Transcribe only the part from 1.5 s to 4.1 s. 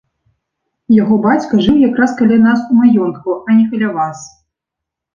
жыў якраз каля нас у маёнтку, а не каля